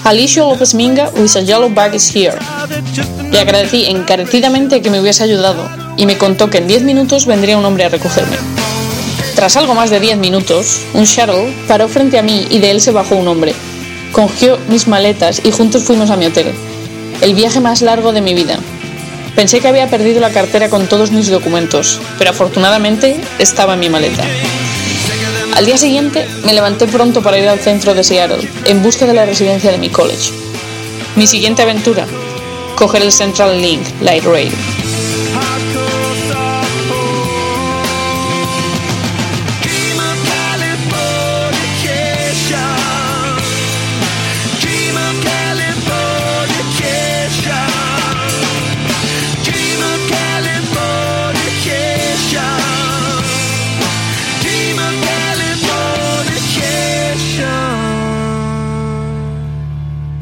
[0.07, 2.39] Alicia López Minga with a yellow bag is here.
[3.33, 7.59] Le agradecí encarecidamente que me hubiese ayudado y me contó que en 10 minutos vendría
[7.59, 8.37] un hombre a recogerme.
[9.35, 12.81] Tras algo más de 10 minutos, un shuttle paró frente a mí y de él
[12.81, 13.53] se bajó un hombre.
[14.13, 16.55] Cogió mis maletas y juntos fuimos a mi hotel.
[17.21, 18.61] El viaje más largo de mi vida.
[19.35, 23.89] Pensé que había perdido la cartera con todos mis documentos, pero afortunadamente estaba en mi
[23.89, 24.23] maleta.
[25.57, 29.15] Al día siguiente me levanté pronto para ir al centro de Seattle en busca de
[29.15, 30.31] la residencia de mi college.
[31.17, 32.07] Mi siguiente aventura,
[32.77, 34.53] coger el Central Link Light Rail.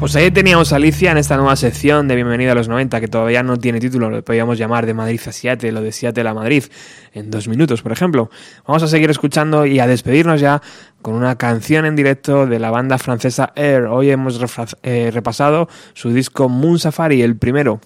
[0.05, 3.07] Pues ahí teníamos a Alicia en esta nueva sección de Bienvenida a los 90, que
[3.07, 6.33] todavía no tiene título, lo podríamos llamar de Madrid a Seattle o de Seattle a
[6.35, 6.65] Madrid,
[7.13, 8.29] en dos minutos, por ejemplo.
[8.67, 10.61] Vamos a seguir escuchando y a despedirnos ya
[11.01, 13.85] con una canción en directo de la banda francesa Air.
[13.85, 14.39] Hoy hemos
[14.83, 17.81] eh, repasado su disco Moon Safari, el primero.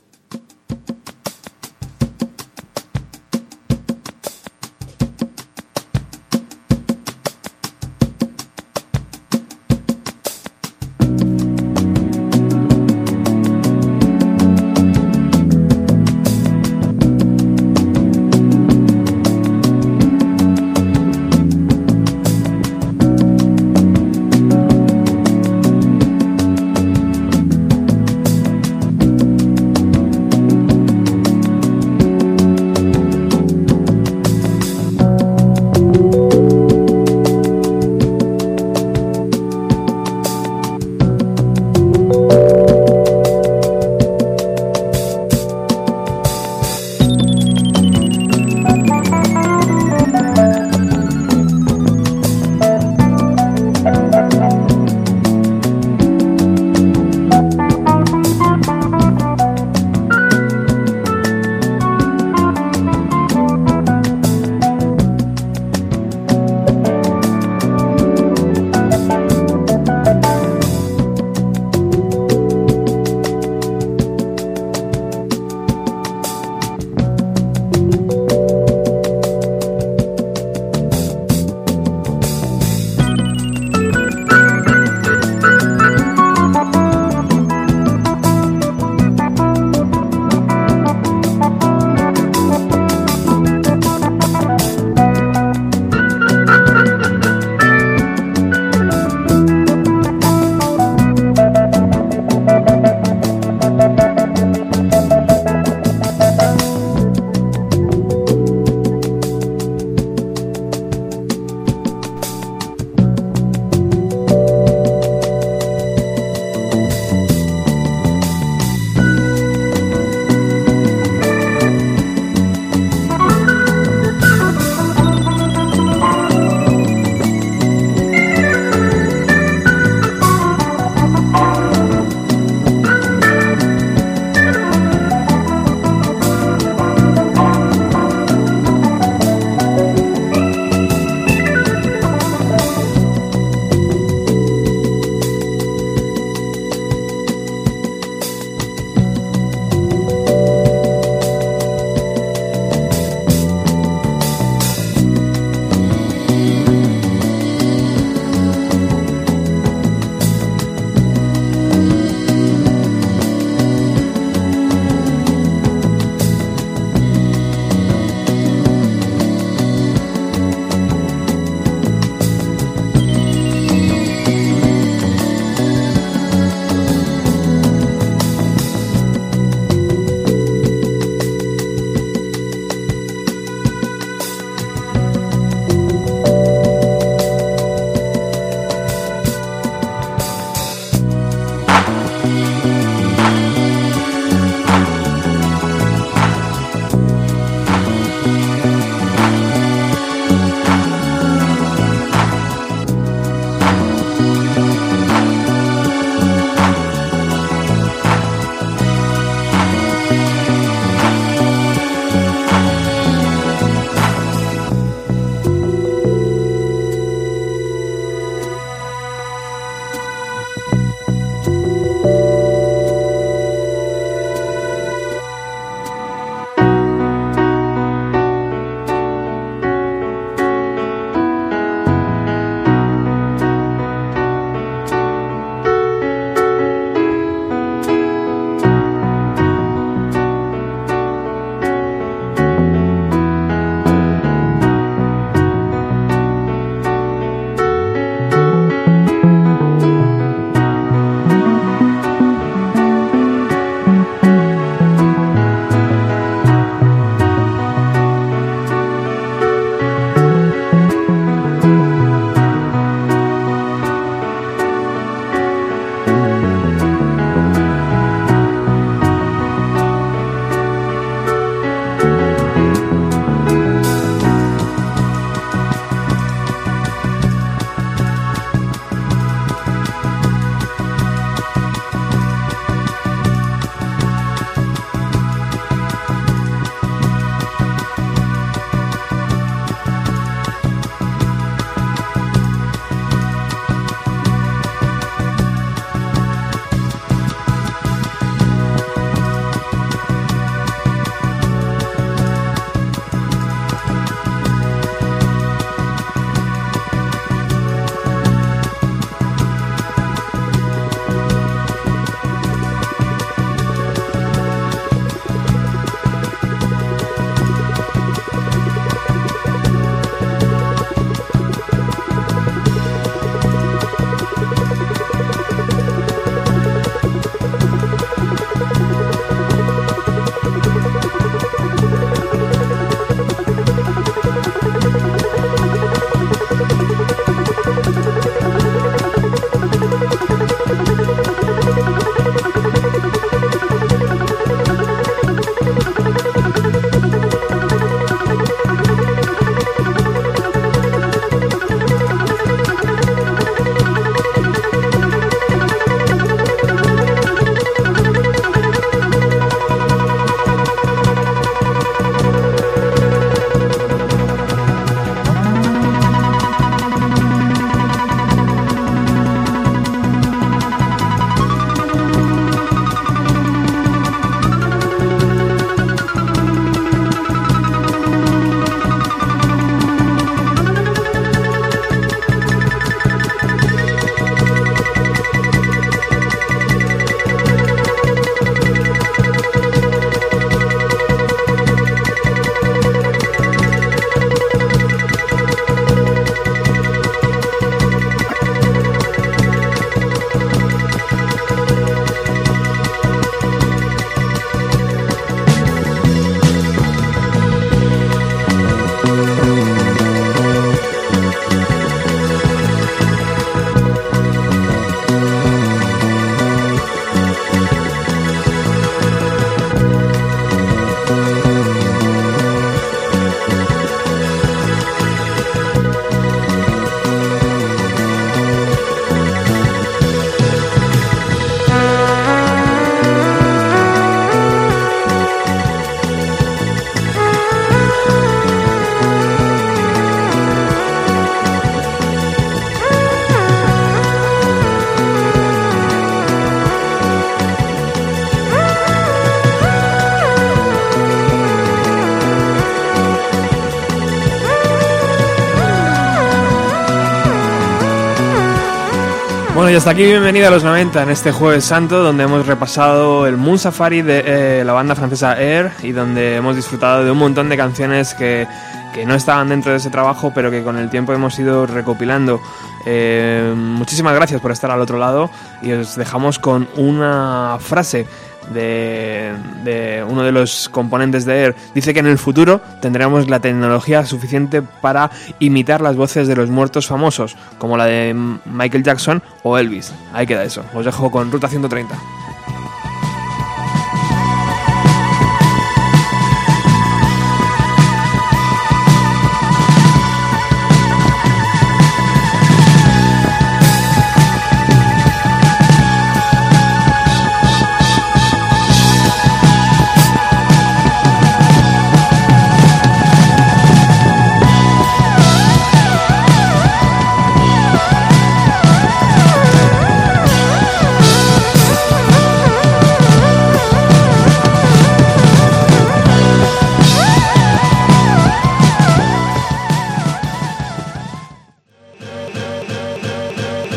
[459.80, 463.58] Hasta aquí bienvenida a los 90 en este Jueves Santo, donde hemos repasado el Moon
[463.58, 467.56] Safari de eh, la banda francesa Air y donde hemos disfrutado de un montón de
[467.56, 468.46] canciones que,
[468.94, 472.42] que no estaban dentro de ese trabajo, pero que con el tiempo hemos ido recopilando.
[472.86, 475.30] Eh, muchísimas gracias por estar al otro lado
[475.62, 478.06] y os dejamos con una frase
[478.54, 481.56] de, de uno de los componentes de Air.
[481.74, 486.50] Dice que en el futuro tendremos la tecnología suficiente para imitar las voces de los
[486.50, 488.16] muertos famosos, como la de
[488.46, 489.94] Michael Jackson o Elvis.
[490.14, 490.64] Ahí queda eso.
[490.74, 492.19] Os dejo con Ruta 130.